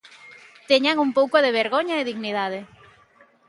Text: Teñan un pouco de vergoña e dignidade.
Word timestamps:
Teñan 0.69 0.97
un 1.05 1.09
pouco 1.17 1.37
de 1.43 1.55
vergoña 1.59 1.95
e 1.97 2.07
dignidade. 2.11 2.59